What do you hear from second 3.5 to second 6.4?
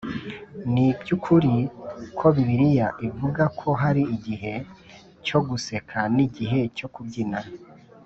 ko hari igihe cyo guseka ni